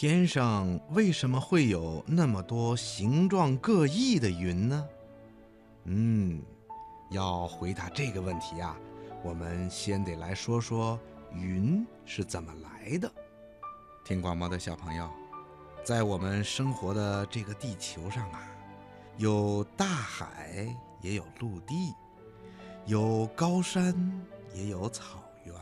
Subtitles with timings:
[0.00, 4.88] 天上为什么会有那么多形状各异的云呢？
[5.86, 6.40] 嗯，
[7.10, 8.78] 要回答这个问题啊，
[9.24, 10.96] 我们先得来说说
[11.34, 13.12] 云是怎么来的。
[14.04, 15.10] 听广播的小朋友，
[15.82, 18.48] 在我们生活的这个地球上啊，
[19.16, 21.92] 有大海，也有陆地，
[22.86, 23.92] 有高山，
[24.54, 25.54] 也有草原，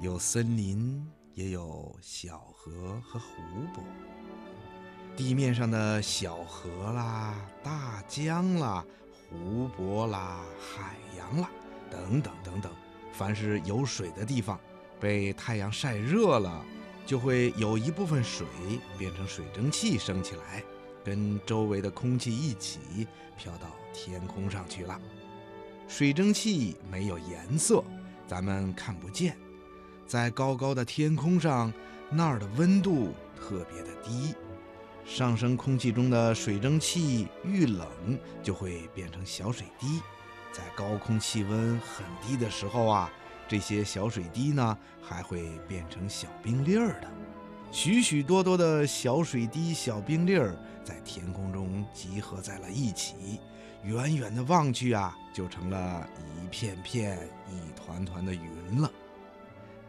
[0.00, 1.08] 有森林。
[1.34, 3.26] 也有小河和湖
[3.74, 3.82] 泊，
[5.16, 8.84] 地面上的小河啦、大江啦、
[9.28, 11.50] 湖泊啦、海洋啦，
[11.90, 12.72] 等等等等，
[13.12, 14.58] 凡是有水的地方，
[15.00, 16.64] 被太阳晒热了，
[17.04, 18.46] 就会有一部分水
[18.96, 20.62] 变成水蒸气升起来，
[21.04, 25.00] 跟周围的空气一起飘到天空上去了。
[25.88, 27.82] 水蒸气没有颜色，
[28.28, 29.36] 咱们看不见。
[30.06, 31.72] 在高高的天空上，
[32.10, 34.34] 那儿的温度特别的低，
[35.04, 37.86] 上升空气中的水蒸气遇冷
[38.42, 40.00] 就会变成小水滴。
[40.52, 43.10] 在高空气温很低的时候啊，
[43.48, 47.10] 这些小水滴呢还会变成小冰粒儿的。
[47.72, 53.40] 许许多多的小水滴、小冰粒儿在天空中集合在了一起，
[53.82, 57.18] 远远的望去啊，就成了一片片、
[57.50, 58.88] 一团团的云了。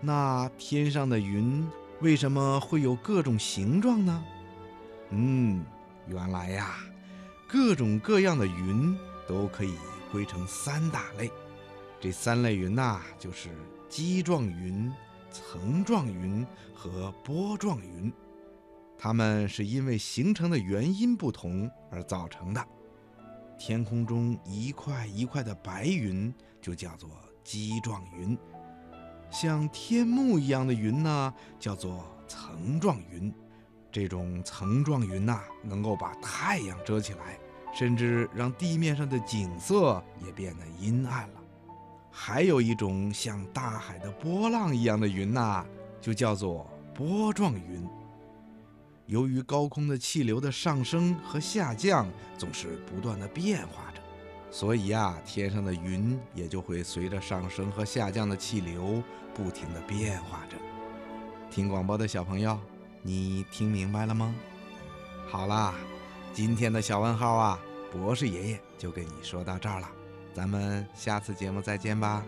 [0.01, 1.67] 那天上的云
[2.01, 4.23] 为什么会有各种形状呢？
[5.09, 5.63] 嗯，
[6.07, 6.75] 原来呀，
[7.47, 9.75] 各种各样的云都可以
[10.11, 11.31] 归成三大类。
[11.99, 13.49] 这三类云呐，就是
[13.89, 14.91] 基状云、
[15.31, 18.11] 层状云和波状云。
[18.97, 22.67] 它们是因为形成的原因不同而造成的。
[23.57, 27.09] 天空中一块一块的白云就叫做
[27.43, 28.37] 基状云。
[29.37, 33.33] 像天幕一样的云呢，叫做层状云。
[33.91, 37.37] 这种层状云呐，能够把太阳遮起来，
[37.73, 41.41] 甚至让地面上的景色也变得阴暗了。
[42.09, 45.65] 还有一种像大海的波浪一样的云呐，
[45.99, 47.85] 就叫做波状云。
[49.05, 52.07] 由于高空的气流的上升和下降
[52.37, 53.91] 总是不断的变化。
[54.55, 60.55] 所以啊，天上的云也就会随着上升和下降的气流不停地变化着。
[61.51, 62.57] 听广播的小朋友，
[63.01, 64.33] 你听明白了吗？
[65.29, 65.75] 好啦，
[66.31, 67.59] 今天的小问号啊，
[67.91, 69.89] 博士爷爷就跟你说到这儿了，
[70.33, 72.23] 咱们下次节目再见吧。